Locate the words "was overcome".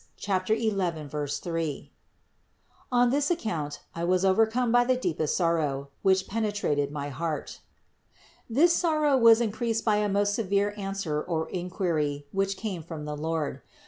4.03-4.71